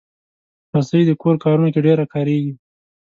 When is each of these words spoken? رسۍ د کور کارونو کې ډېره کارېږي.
رسۍ 0.75 1.01
د 1.07 1.11
کور 1.21 1.35
کارونو 1.43 1.69
کې 1.73 1.79
ډېره 1.87 2.05
کارېږي. 2.13 2.53